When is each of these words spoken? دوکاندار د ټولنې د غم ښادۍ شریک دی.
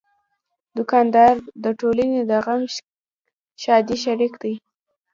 دوکاندار 0.77 1.35
د 1.63 1.65
ټولنې 1.79 2.19
د 2.29 2.31
غم 2.45 2.61
ښادۍ 3.61 3.97
شریک 4.05 4.33
دی. 4.43 4.53